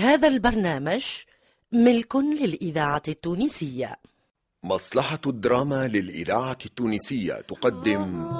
[0.00, 1.04] هذا البرنامج
[1.72, 3.96] ملك للإذاعة التونسية.
[4.64, 8.30] مصلحة الدراما للإذاعة التونسية تقدم.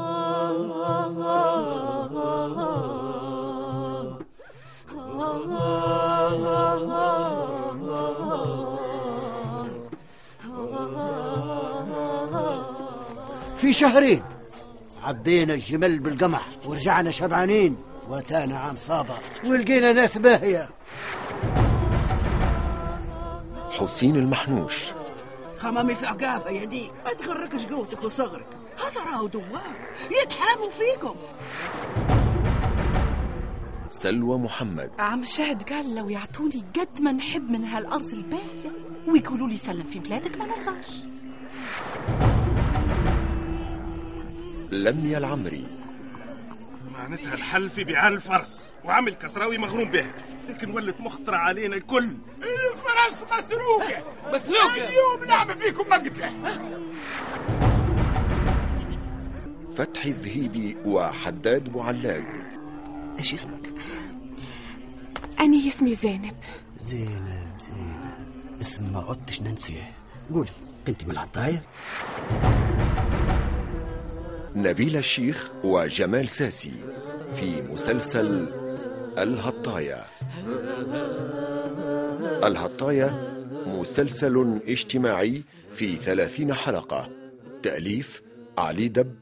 [13.57, 14.23] في شهرين
[15.03, 17.77] عبينا الجمل بالقمح ورجعنا شبعانين
[18.09, 20.69] واتانا عام صابر ولقينا ناس باهية.
[23.71, 24.75] حسين المحنوش.
[25.59, 28.47] خمامي في عقابة يا ديك ما تغركش قوتك وصغرك.
[28.79, 29.89] هذا راهو دوار.
[30.23, 31.15] يتحاموا فيكم.
[33.91, 34.91] سلوى محمد.
[34.99, 38.71] عم شاهد قال لو يعطوني قد ما نحب من هالأرض الباهية
[39.09, 40.97] ويقولوا لي سلم في بلادك ما نرضاش.
[44.73, 45.67] لميا العمري.
[46.93, 50.07] معناتها الحل في بيعان الفرس وعمل كسراوي مغروم به.
[50.49, 52.09] لكن ولت مخطرة علينا الكل.
[52.91, 54.03] الفرس مسروقة.
[54.35, 56.33] مسروقة اليوم نعمل فيكم مقتلة
[59.77, 62.25] فتحي الذهيبي وحداد معلاق.
[63.19, 63.75] إيش اسمك؟
[65.41, 66.37] أنا اسمي زينب.
[66.79, 68.11] زينب زينب.
[68.61, 69.93] اسم ما عدتش ننسيه.
[70.35, 70.51] قولي
[70.89, 71.63] انت من العطاية
[74.57, 76.75] نبيل الشيخ وجمال ساسي
[77.37, 78.53] في مسلسل
[79.19, 80.05] الهطاية
[82.45, 87.11] الهطاية مسلسل اجتماعي في ثلاثين حلقة
[87.63, 88.23] تأليف
[88.59, 89.15] علي دب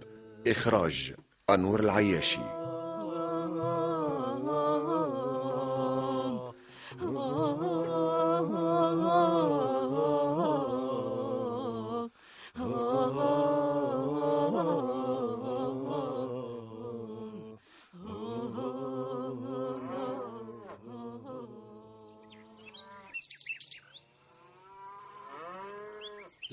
[0.47, 1.15] إخراج
[1.51, 2.58] أنور العياشي.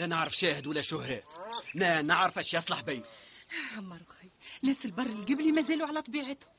[0.05, 1.23] لا نعرف شاهد ولا شهاد
[1.75, 3.03] لا نعرف اش يصلح بي
[3.77, 4.29] عمر أخي
[4.61, 6.49] ناس البر القبلي ما زالوا على طبيعتهم.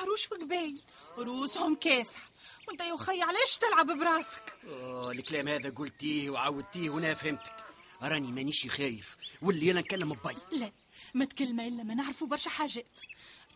[0.00, 0.80] عروش وقبايل
[1.18, 2.30] رؤوسهم كاسحة.
[2.68, 7.56] وانت يا أخي علاش تلعب براسك؟ أوه الكلام هذا قلتيه وعودتيه وأنا فهمتك.
[8.02, 9.16] راني مانيش خايف.
[9.42, 10.72] واللي أنا نكلم بي لا
[11.14, 12.98] ما تكلمة إلا ما نعرفوا برشا حاجات.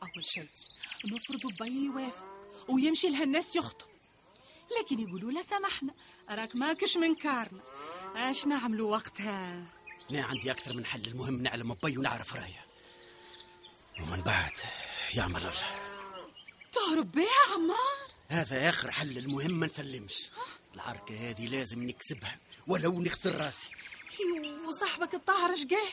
[0.02, 0.48] أول شيء
[1.04, 2.26] نفرضوا بي يوافق
[2.68, 3.86] ويمشي لها الناس يخطب.
[4.78, 5.94] لكن يقولوا لا سامحنا
[6.30, 7.62] راك ماكش من كارنا.
[8.16, 9.64] اش نعملوا وقتها؟
[10.10, 12.64] ما عندي أكثر من حل المهم نعلم بي ونعرف رايه.
[14.00, 14.52] ومن بعد
[15.14, 15.80] يعمل الله.
[16.72, 20.30] تهرب بيها عمار؟ هذا آخر حل المهم ما نسلمش.
[20.74, 23.70] العركة هذه لازم نكسبها ولو نخسر راسي.
[24.68, 25.92] وصاحبك الطاهر اش قال؟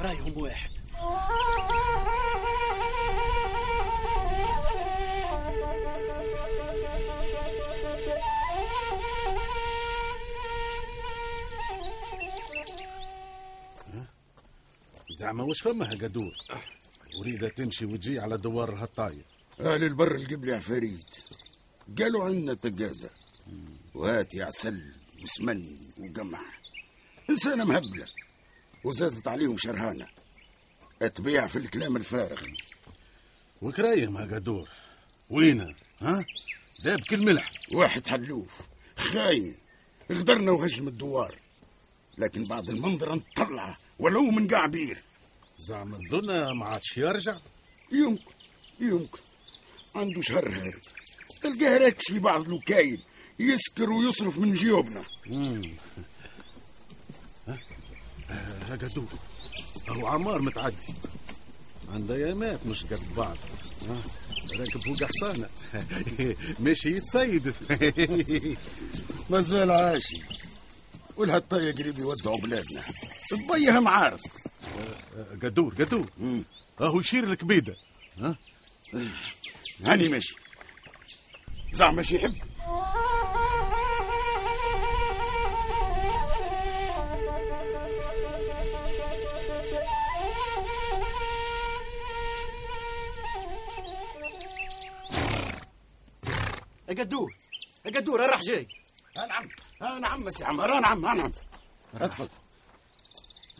[0.00, 0.70] رأيهم واحد.
[15.18, 16.36] زعما واش فما قدور
[17.18, 19.24] وريدة تمشي وتجي على دوار الهطاية
[19.60, 21.16] أهل البر القبلي عفاريت
[21.98, 23.10] قالوا عندنا تقازة.
[23.94, 24.92] وهات يا عسل
[25.22, 26.60] وسمن وقمح
[27.30, 28.06] إنسانة مهبلة.
[28.84, 30.06] وزادت عليهم شرهانة.
[31.02, 32.42] أتبيع في الكلام الفارغ.
[33.62, 34.68] وكرايم ها قدور
[35.30, 36.24] وينه؟ ها؟
[36.82, 37.52] ذاب كل ملح.
[37.72, 38.60] واحد حلوف.
[38.96, 39.54] خاين.
[40.12, 41.34] غدرنا وهجم الدوار.
[42.18, 44.98] لكن بعد المنظرة نطلعه ولو من قاع بير.
[45.58, 47.36] زعما تظن ما عادش يرجع
[47.92, 48.32] يمكن
[48.80, 49.18] يمكن
[49.94, 50.80] عنده شهر هارب
[51.42, 53.02] تلقاه راكش في بعض الوكايل
[53.38, 55.04] يسكر ويصرف من جيوبنا.
[57.48, 59.08] ها قدور
[59.88, 60.94] هو عمار متعدي.
[61.92, 63.36] عنده يامات مش قد بعض.
[64.58, 65.48] راكب فوق حصانة.
[66.64, 67.54] ماشي يتصيد
[69.30, 70.22] مازال عاشي
[71.16, 72.82] والهطاية قريب يودعوا بلادنا.
[73.54, 74.20] بيها معارف
[75.42, 76.06] قدور قدور.
[76.80, 77.76] اهو يشير الكبيده
[78.18, 78.36] ها؟
[79.84, 80.34] هاني ماشي
[81.72, 82.34] زعما شي يحب.
[96.88, 97.34] قدور
[97.86, 98.68] قدور راح جاي.
[99.16, 99.48] ها نعم.
[99.82, 101.32] ها نعم سي عمار ها نعم ها نعم.
[101.94, 102.28] أدخل.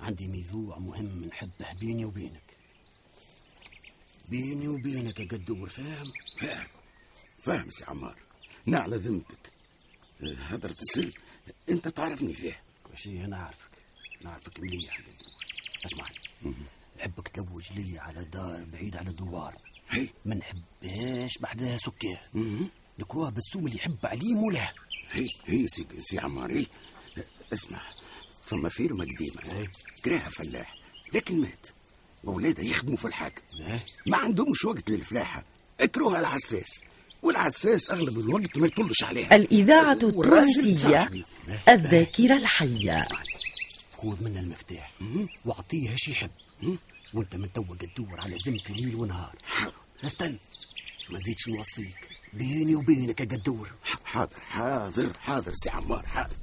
[0.09, 2.57] عندي موضوع مهم نحبه بيني وبينك.
[4.29, 6.67] بيني وبينك يا قدور فاهم؟ فاهم.
[7.41, 8.17] فاهم سي عمار.
[8.67, 9.53] نعلى ذمتك.
[10.23, 11.11] هدرة السر
[11.69, 12.61] انت تعرفني فيه.
[12.85, 13.71] كل شيء أنا عارفك
[14.23, 15.15] نعرفك مليح يا قدور
[15.87, 16.15] اسمعني
[16.99, 19.55] نحبك تلوج لي على دار بعيد على دوار
[19.91, 20.09] هي.
[20.25, 22.69] ما نحبهاش بحدها سكان
[22.99, 24.73] نكروها بالسوم اللي يحب عليم ولا
[25.11, 25.29] هي.
[25.45, 26.53] هي سي, سي عمار.
[26.53, 26.67] هي.
[27.53, 27.81] اسمع.
[28.49, 29.69] ثم فيلم قديمة
[30.05, 30.75] كراها فلاح
[31.15, 31.67] لكن مات.
[32.25, 33.43] وولاده يخدموا في الحاكم
[34.06, 35.45] ما عندهمش وقت للفلاحة.
[35.81, 36.81] اكروها العساس
[37.23, 39.37] والعساس أغلب الوقت ما يطلش عليها.
[39.37, 41.11] الإذاعة التونسية.
[41.69, 43.09] الذاكرة الحية.
[43.99, 44.93] خذ منه المفتاح.
[45.45, 46.31] واعطيه إيش يحب.
[47.15, 49.35] وانت من توا تدور على ذمتي ليل ونهار.
[50.05, 50.39] استنى.
[51.11, 52.09] ما نزيدش نوصيك.
[52.33, 53.73] بيني وبينك يا قدور
[54.05, 56.37] حاضر حاضر حاضر سي عمار حاضر.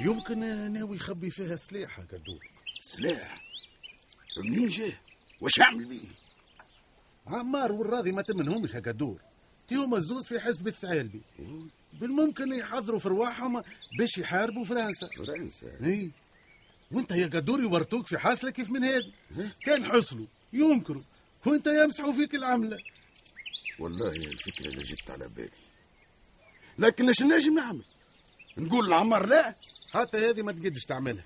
[0.00, 0.38] يمكن
[0.72, 2.46] ناوي يخبي فيها سلاح قدور
[2.80, 3.44] سلاح؟
[4.44, 4.92] منين جاه
[5.40, 6.08] واش اعمل بيه؟
[7.26, 9.20] عمار والراضي ما تمنهمش يا قدور
[9.72, 11.20] هما الزوز في حزب الثعالبي
[11.92, 13.62] بالممكن يحضروا في رواحهم
[13.98, 15.08] باش يحاربوا فرنسا.
[15.08, 16.10] فرنسا؟ إي.
[16.90, 19.12] وانت يا قدور يورطوك في حاصلة كيف من هذه
[19.64, 21.02] كان حصلوا ينكروا
[21.46, 22.78] وانت يمسحوا فيك العملة.
[23.78, 25.50] والله الفكرة اللي جت على بالي.
[26.78, 27.84] لكن إيش نجم نعمل؟
[28.58, 29.54] نقول لعمار لا؟
[29.96, 31.24] حتى هذه ما تقدش تعملها.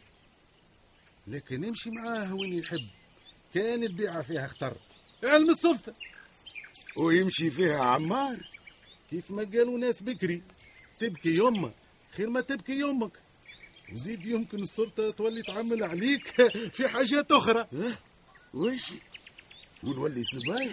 [1.27, 2.87] لكن امشي معاه وين يحب.
[3.55, 4.77] كان البيعة فيها اختر.
[5.25, 5.95] علم السلطة.
[6.97, 8.39] ويمشي فيها عمار.
[9.11, 10.43] كيف ما قالوا ناس بكري.
[11.01, 11.73] تبكي يمك
[12.17, 13.13] خير ما تبكي يمك
[13.93, 16.27] وزيد يمكن السلطة تولي تعمل عليك
[16.77, 17.69] في حاجات أخرى.
[18.55, 18.93] وش
[19.83, 20.73] ونولي صبايا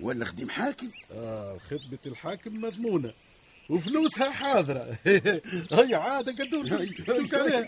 [0.00, 0.90] ولا خديم حاكم.
[1.12, 3.12] آه خطبة الحاكم مضمونة.
[3.68, 4.96] وفلوسها حاضرة.
[5.72, 7.66] هي عادة قدور دك عليها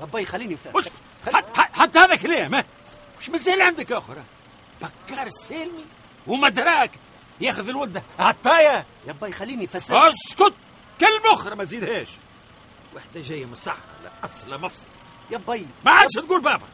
[0.00, 0.92] ربي خليني أسكت.
[1.26, 2.64] حت- حت- حتى هذا كلام ها؟
[3.18, 4.22] وش مازال عندك أخرى
[4.82, 5.84] بكار السلمي.
[6.26, 6.90] ومدراك
[7.40, 9.12] ياخذ الولد عطايه يا.
[9.12, 10.54] باي خليني فسر أسكت.
[11.02, 12.08] أخرى ما تزيدهاش
[12.96, 14.86] وحدة جاية من الصحراء لا أصل مفصل.
[15.30, 16.66] يا باي ما عادش تقول بابا.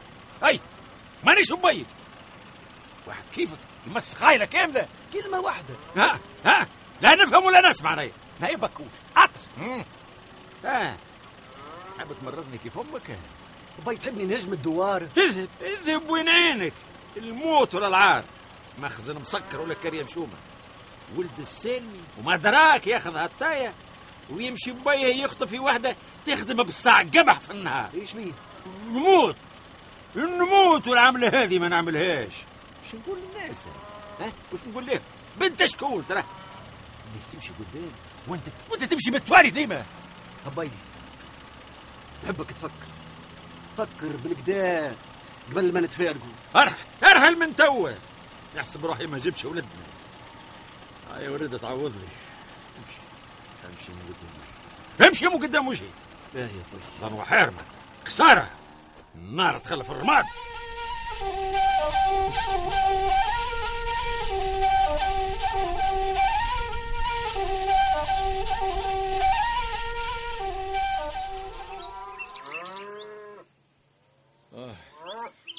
[0.45, 0.59] أي
[1.23, 1.87] مانيش مبيك
[3.07, 5.75] واحد كيفك يمس خايلة كاملة؟ كلمة واحدة.
[5.97, 6.67] ها ها
[7.01, 8.11] لا نفهم ولا نسمع رأي
[8.41, 8.93] ما يبكوش.
[9.15, 9.41] عطش.
[10.65, 10.97] ها.
[11.99, 13.19] حاب تمرضني كيف أمك؟
[13.85, 16.73] باي تحبني نهجم الدوار؟ اذهب اذهب وين عينك؟
[17.17, 18.23] الموت ولا العار.
[18.79, 20.37] مخزن مسكر ولا كريم شومة.
[21.15, 23.73] ولد السلمي وما دراك ياخذ هالتاية.
[24.29, 27.89] ويمشي بيه يخطف في وحدة تخدم بالساعة قمح في النهار.
[27.93, 28.31] إيش بيه
[28.87, 29.35] نموت.
[30.15, 32.33] نموت والعملة هذه ما نعملهاش.
[32.85, 33.63] وش نقول للناس.
[34.19, 34.99] ها؟ وش نقول لهم.
[35.39, 36.23] بنت شكون ترى.
[37.11, 37.91] الناس تمشي قدام.
[38.27, 39.85] وانت وانت تمشي بالتوالي ديما.
[40.57, 40.69] باي
[42.23, 42.87] بحبك تفكر.
[43.77, 44.95] فكر بالكدا
[45.51, 46.29] قبل ما نتفارقوا.
[46.55, 47.89] ارحل أرحل من توا.
[48.55, 49.69] يحسب روحي ما جبش ولدنا.
[51.11, 52.07] هاي ورد تعوضني
[53.73, 54.29] امشي من قدام
[54.99, 55.07] وجهي.
[55.07, 55.89] امشي من قدام وجهي.
[56.35, 57.65] إيه يا باي ظنوا حارمة
[58.05, 58.49] خسارة.
[59.15, 60.25] النار تخلف الرماد.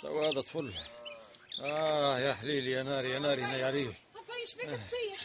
[0.02, 0.72] تو هذا طفل.
[1.60, 5.20] آه يا حليلي يا ناري يا ناري يا عريل بابا إيش بيك؟ تفيح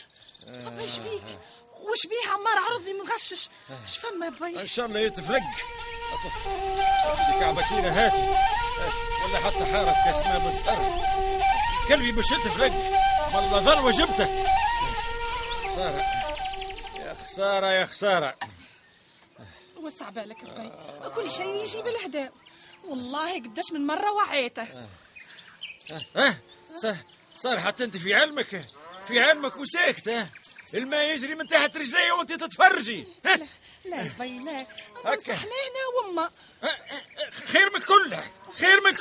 [0.48, 1.24] بابا إيش بيك؟
[1.80, 3.50] وش بيه عمار عرضني مغشش
[3.84, 5.44] إيش فما باي ان شاء الله يتفلق.
[7.42, 8.30] عبكينا هاتي.
[9.24, 10.80] ولا حتى حارة كاس ماء بالسر
[11.90, 12.74] قلبي مش يتفلق.
[13.36, 14.46] والله ظل وجبته.
[15.68, 16.04] خسارة.
[16.96, 18.38] يا خسارة يا خسارة.
[19.78, 20.72] وسع بالك باي
[21.16, 22.34] كل شيء يجي بالهداء
[22.88, 24.88] والله قداش من مرة وعيته.
[26.16, 26.38] ها؟
[27.36, 28.66] صار حتى أنت في علمك.
[29.08, 30.28] في علمك وساكتة
[30.74, 33.08] الماء يجري من تحت رجلي وانت تتفرجي.
[33.86, 34.68] لا يا باي لا
[35.06, 35.34] هكا.
[35.34, 36.30] إحنا هنا وما.
[37.46, 38.18] خير من الكل.
[38.60, 38.94] خير من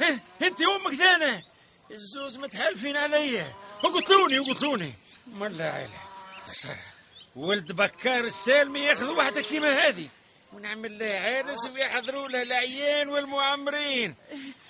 [0.00, 1.44] ها، انت وامك ثاني.
[1.90, 3.54] الزوز متحالفين عليا.
[3.84, 4.94] وقتلوني وقتلوني.
[5.26, 6.00] ملا عيلة؟
[6.46, 6.92] خسارة.
[7.36, 10.08] ولد بكار السالمي ياخذ واحدة كيما هذه.
[10.52, 14.16] ونعمل له عرس ويحضروا له العيان والمعمرين.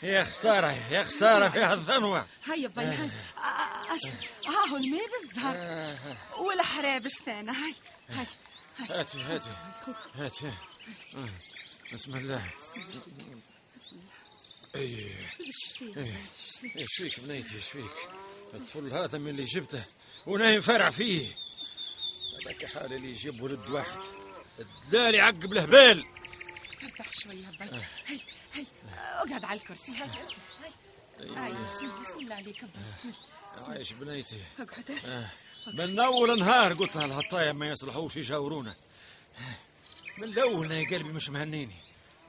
[0.02, 5.96] يا خسارة يا خسارة في هالذنوة هيا آه، أشوف ها هو الماء بالزهر.
[6.38, 7.74] والحرابش ثاني؟ هاي
[8.08, 8.26] هاي
[8.78, 8.98] هاي.
[8.98, 9.50] هاتي هاتي
[10.14, 10.52] هاتي.
[11.92, 12.42] بسم الله.
[14.74, 15.26] إيه.
[16.76, 18.08] إيش فيك بنيتي إيش فيك
[18.54, 19.84] الطفل هذا من اللي جبته
[20.26, 21.26] ونايم فرع فيه.
[22.42, 24.00] هذاك حال اللي يجيب ولد واحد.
[24.58, 26.04] الدالي عقب الهبال
[26.82, 27.68] ارتاح شوية باي
[28.06, 28.20] هي
[28.54, 28.64] هي
[28.96, 30.08] أقعد على الكرسي هاي.
[30.62, 30.72] هاي.
[31.36, 33.12] هاي بسم الله بسم الله عليك بسم
[33.58, 33.68] الله.
[33.68, 34.40] عايش بنيتي.
[34.58, 34.98] أقعد.
[35.06, 35.28] آه.
[35.74, 38.76] من أول نهار قلت لها الهطايا ما يصلحوش يجاورونا.
[40.18, 41.76] من الأول يا قلبي مش مهنيني.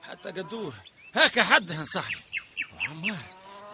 [0.04, 0.74] حتى قدور.
[1.16, 2.22] هكا حد نصحني
[2.76, 3.18] وعمار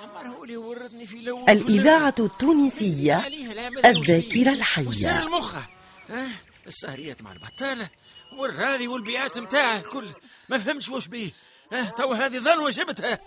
[0.01, 5.23] عمار هو اللي ورطني في الأول الإذاعة التونسية عليها العمل الذاكرة والسر الحية.
[5.23, 5.67] المخة.
[6.09, 6.29] ها
[6.67, 7.89] السهريات مع البطالة.
[8.37, 10.09] والرادي والبيعات متاعه الكل.
[10.49, 11.31] ما فهمتش واش بيه
[11.71, 13.19] ها تو هذه ظنوة جبتها.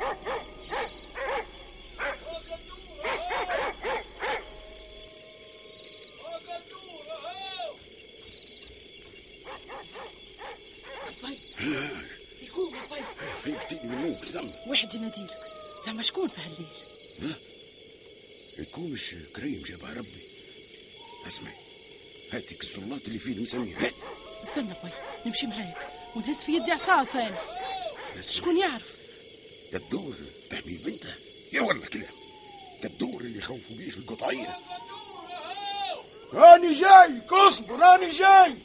[12.90, 14.52] يقوم باي فيقتني من النوم زعما.
[14.66, 15.36] واحد يناديلك
[15.86, 17.34] زعما شكون في هالليل؟
[18.58, 20.22] يكونش كريم جابها ربي.
[21.26, 21.50] اسمع
[22.32, 23.94] هاتك السلطات اللي فيه المسمير هات.
[24.44, 24.92] استنى باي
[25.26, 25.76] نمشي معاك.
[26.16, 27.36] ونهز في يدي عصا ثاني
[28.20, 28.96] شكون يعرف؟
[29.74, 30.16] قدور
[30.50, 31.14] تحمي بنته.
[31.52, 32.14] يا والله كلام
[32.84, 34.58] قدور اللي خوفوا بيه في القطعية.
[36.32, 38.56] راني جاي اصبر راني جاي.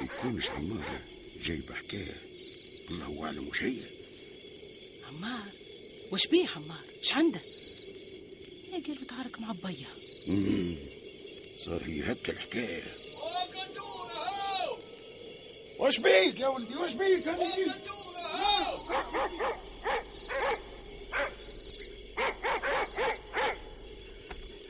[0.00, 1.11] يكونش عمار.
[1.42, 2.16] جايب حكايه
[2.90, 3.76] الله اعلم وش هي
[5.08, 5.44] عمار
[6.12, 7.40] واش بيه عمار؟ إيش عنده؟
[8.72, 9.88] يا قال بتعارك مع بيا.
[11.56, 12.82] صار هي هكا الحكاية.
[15.78, 17.72] واش بيك يا ولدي؟ واش بيك؟ أنا جيت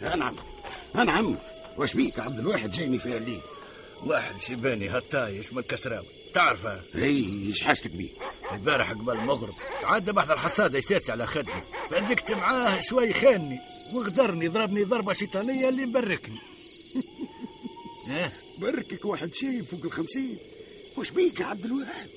[0.03, 0.37] يا نعم.
[0.97, 1.37] يا نعم.
[1.79, 3.41] واش بيك؟ عبد الواحد جايني فيها الليل.
[4.07, 8.11] واحد شيباني هتاي اسمه الكسراوي تعرفه؟ هي إيش حاجتك بيه.
[8.53, 11.63] البارح قبل المغرب تعدى بحث الحصاد يساسي على خدمة.
[11.91, 13.61] فدقت معاه شوي خانني
[13.93, 16.39] وغدرني ضربني ضربة شيطانية اللي مبركني.
[18.59, 20.39] بركك واحد شايب فوق الخمسين.
[20.97, 22.09] واش بيك يا عبد الواحد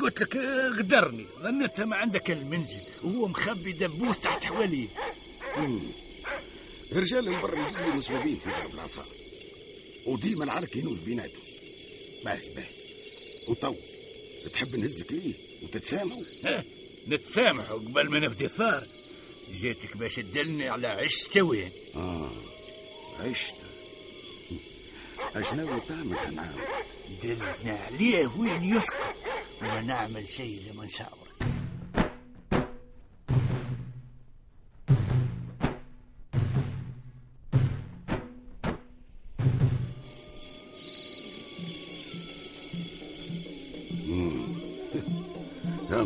[0.00, 1.26] قلت لك آه، غدرني.
[1.42, 2.80] ظنيتها ما عندك المنزل.
[3.02, 4.88] وهو مخبي دبوس تحت حواليه.
[6.92, 9.04] رجال البر اللي مصوبين في ضرب العصا
[10.06, 11.42] وديما العرك ينوز بيناتهم.
[12.24, 12.87] باهي باهي.
[13.48, 13.74] وطو
[14.52, 16.22] تحب نهزك ليه وتتسامحوا
[17.08, 18.86] نتسامحوا قبل ما نفدي الثار
[19.60, 22.30] جيتك باش تدلني على عشت وين؟ آه
[23.20, 23.54] عشت
[25.36, 26.54] اش ناوي تعمل نعم
[27.22, 28.96] دلنا عليه وين يسكن.
[29.62, 31.27] ونعمل شيء لما نشاورك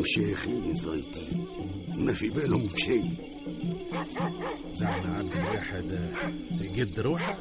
[0.02, 1.44] هم شيخين زايتين
[1.97, 3.11] ما في بالهم بشيء.
[4.73, 6.11] زعما عبد الواحد
[6.61, 7.37] يقد روحه؟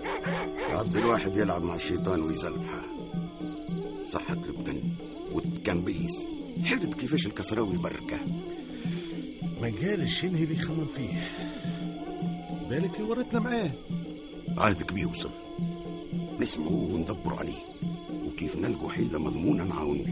[0.69, 2.85] عبد الواحد يلعب مع الشيطان ويزلحه.
[4.03, 4.81] صحة البدن
[5.31, 6.27] والتكنبيس
[6.63, 8.17] حرد كيفاش الكسراوي بركه
[9.61, 11.27] ما قالش شنو اللي يخمم فيه.
[12.69, 13.71] بالك ورتنا معاه.
[14.57, 15.31] عهدك بيوصل.
[16.39, 17.63] نسمعوه وندبروا عليه.
[18.27, 20.07] وكيف نلقوا حيلة مضمونة نعاونوه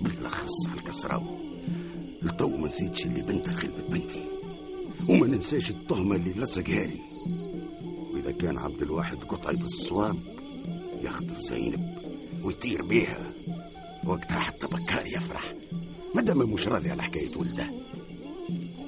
[0.00, 1.43] بالأخص على الكسراوي
[2.24, 4.24] لتو ما نسيتش اللي بنتها خلبت بنتي.
[5.08, 7.00] وما ننساش التهمة اللي لصقها لي.
[8.12, 10.16] وإذا كان عبد الواحد قطعي بالصواب
[11.02, 11.92] يخطف زينب
[12.42, 13.18] ويطير بيها.
[14.04, 15.52] وقتها حتى بكار يفرح.
[16.14, 17.66] مادام مش راضي على حكاية ولده.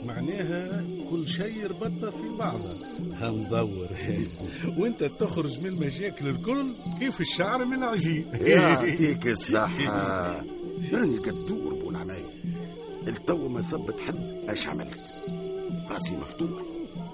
[0.07, 2.77] معناها كل شيء يربطنا في بعضه.
[3.15, 3.89] هنزور.
[4.79, 8.27] وانت تخرج من المشاكل الكل كيف الشعر من العجين.
[8.41, 10.43] يعطيك الصحة.
[10.93, 11.19] بولعناية
[13.67, 15.13] التو ما ثبت حد اش عملت؟
[15.91, 16.63] راسي مفتوح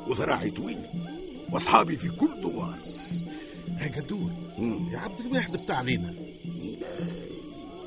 [0.07, 0.87] وذراعي طويل
[1.53, 2.79] واصحابي في كل دوار.
[3.79, 4.31] هاي قدور
[4.93, 6.15] يا عبد الواحد بتاع علينا.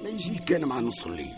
[0.04, 1.34] ما يجي كان مع نص الليل.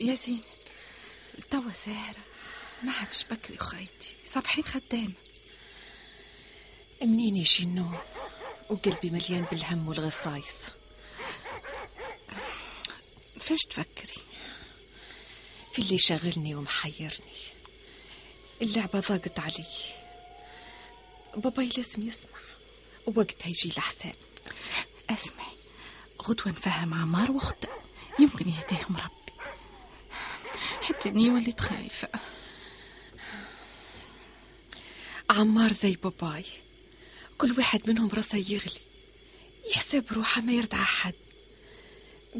[0.00, 0.40] ياسين
[1.54, 2.24] توا ساهرة.
[2.82, 4.16] ما عادش بكري خايتي.
[4.26, 5.14] صبحين خدامة
[7.02, 7.98] منين يجي النوم
[8.70, 10.56] وقلبي مليان بالهم والغصايص.
[13.40, 14.22] فاش تفكري؟
[15.72, 17.38] في اللي شاغلني ومحيرني.
[18.62, 19.66] اللعبة ضاقت علي.
[21.36, 22.38] باباي لازم يسمع.
[23.06, 24.16] ووقتها يجي الحساب.
[25.10, 25.56] اسمعي.
[26.22, 27.68] غدوة نفهم عمار واخته
[28.18, 29.23] يمكن يهديهم ربي.
[30.84, 32.08] حتى إني وليت خايفة.
[35.30, 36.44] عمار زي باباي.
[37.38, 38.80] كل واحد منهم راسه يغلي.
[39.70, 41.14] يحسب روحه ما يرضع حد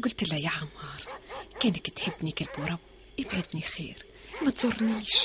[0.03, 1.19] قلت له يا عمار
[1.59, 2.79] كانك تحبني كالبورب
[3.19, 4.05] ابعدني خير.
[4.41, 5.17] ما تضرنيش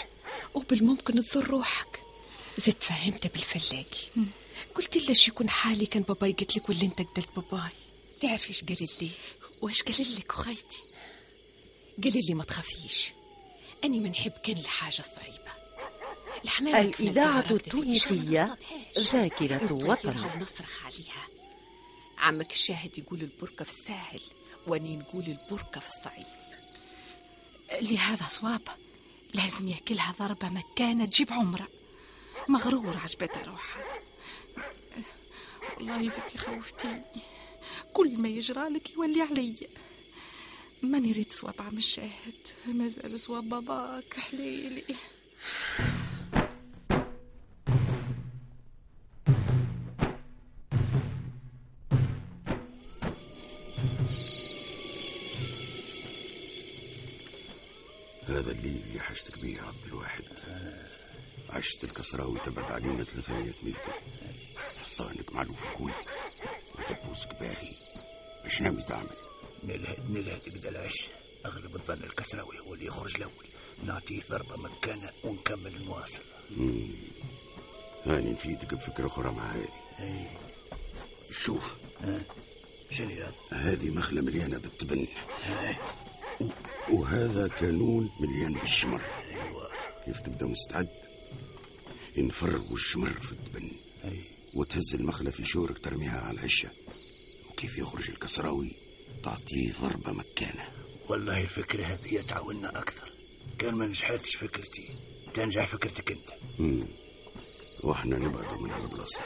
[0.55, 2.03] وبالممكن تضر روحك.
[2.59, 4.27] زدت فهمته بالفلاقي
[4.75, 7.71] قلت له شو يكون حالي كان باباي قلت لك ولا انت قتلت باباي؟
[8.21, 9.11] تعرف إيش قال لي؟
[9.63, 10.83] واش قال لك خيتي
[12.05, 13.13] قال لي ما تخافيش.
[13.85, 15.51] أني ما نحب كان الحاجة الصعيبة.
[16.45, 18.59] الحمامة كيف الإذاعة التونسية.
[18.99, 21.27] ذاكرة وطن ونصرخ عليها.
[22.19, 24.21] عمك الشاهد يقول البركة في الساهل
[24.67, 26.27] وأني نقول البركة في الصعيب
[27.81, 28.63] لهذا صواب
[29.35, 31.69] لازم يأكلها ضربة مكانة تجيب عمرة.
[32.49, 33.85] مغرور عجبتها روحها.
[35.77, 37.03] والله زيتي خوفتيني.
[37.93, 39.69] كل ما يجرى لك يولي علي.
[40.83, 42.35] ما نريد صواب عم الشاهد؟
[42.67, 44.83] مازال صواب باباك حليلي.
[58.25, 60.25] هذا الليل اللي حشتك بيه يا عبد الواحد.
[61.51, 63.93] عشت الكسراوي تبعد علينا 300 متر.
[64.83, 65.93] حصانك معلوف قوي
[66.79, 67.75] وتبوسك باهي
[68.45, 69.30] إيش ناوي تعمل؟
[69.65, 71.07] نلهد نلهد قدلاش
[71.47, 73.47] أغلب الظن الكسراوي هو اللي يخرج الأول.
[73.87, 76.23] نعطيه ضربة مكانه ونكمل نواصل.
[78.07, 79.69] هاني نفيدك بفكرة أخرى مع هذه
[81.31, 81.77] شوف.
[82.91, 85.07] شنو هذا؟ هذه مخلة مليانة بالتبن.
[86.91, 89.03] وهذا كانون مليان بالشمر.
[90.05, 90.89] كيف تبدا مستعد؟
[92.19, 93.71] نفرغوا الشمر في التبن.
[94.55, 96.71] وتهز المخلة في شورك ترميها على العشة
[97.51, 98.77] وكيف يخرج الكسراوي؟
[99.23, 100.65] تعطيه ضربة مكانة.
[101.09, 103.11] والله الفكرة هذه تعاوننا أكثر.
[103.59, 104.89] كان ما نجحتش فكرتي.
[105.35, 106.31] تنجح فكرتك أنت.
[106.59, 106.87] مم.
[107.83, 109.23] وإحنا نبعدوا من هالبلاصة.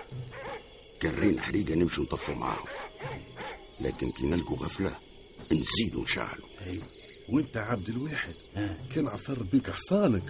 [1.02, 2.66] كرين حريقة نمشوا نطفوا معاهم.
[3.80, 4.96] لكن كي نلقوا غفلة
[5.52, 6.48] نزيدوا نشعلوا.
[7.28, 8.34] وأنت عبد الواحد.
[8.94, 10.22] كان عثر بيك حصانك.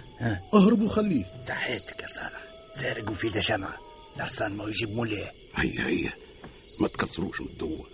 [0.53, 1.43] اهرب وخليه.
[1.47, 2.43] صحيتك يا صالح.
[2.75, 3.77] سارق وفي شمعة.
[4.17, 5.31] الحصان ما يجيب مولاه.
[5.55, 6.13] هيا هيا.
[6.79, 7.85] ما تكثروش من الدوا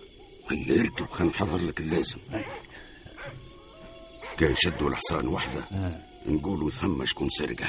[0.52, 2.18] هيا اركب خلينا نحضر لك اللازم.
[4.38, 5.64] كان شدوا الحصان وحده.
[6.26, 7.68] نقولوا ثم شكون سرقه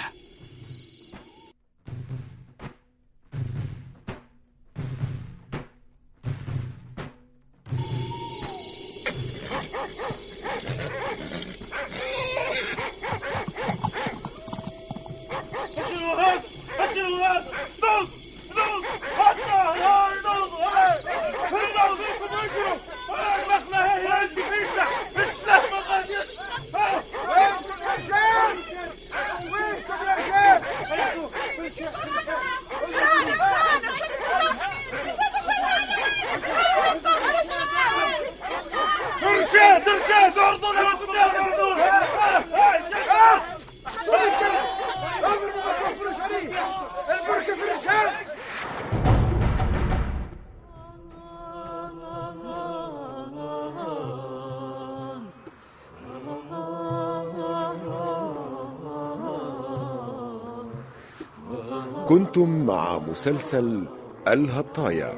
[63.14, 63.86] مسلسل
[64.28, 65.14] الهطايا.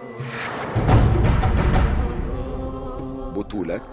[3.36, 3.88] بطولة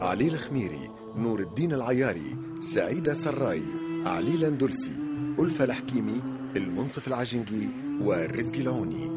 [0.00, 3.62] علي الخميري نور الدين العياري سعيدة سراي
[4.06, 4.92] علي الأندلسي
[5.38, 6.20] ألفة الحكيمي
[6.56, 7.68] المنصف العجنجي
[8.02, 9.10] والرزق العوني.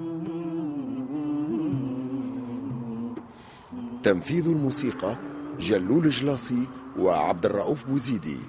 [4.03, 5.15] تنفيذ الموسيقى
[5.59, 6.67] جلول جلاصي
[6.99, 8.39] وعبد الرؤوف بوزيدي.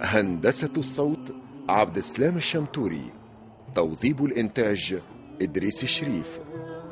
[0.00, 1.34] هندسة الصوت
[1.68, 3.17] عبد السلام الشمتوري.
[3.78, 4.98] توظيب الإنتاج
[5.42, 6.38] إدريس الشريف.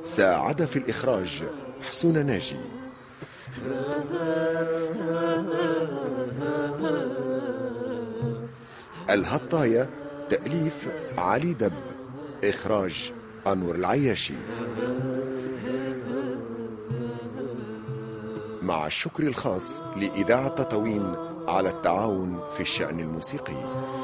[0.01, 1.44] ساعد في الإخراج
[1.88, 2.57] حسون ناجي.
[9.11, 9.90] الهطاية
[10.29, 11.72] تأليف علي دب.
[12.44, 13.12] إخراج
[13.46, 14.35] أنور العياشي.
[18.62, 21.14] مع الشكر الخاص لإذاعة تطاوين
[21.49, 23.95] على التعاون في الشأن الموسيقي.